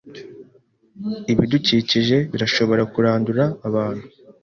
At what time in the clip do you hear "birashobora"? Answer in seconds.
2.31-2.83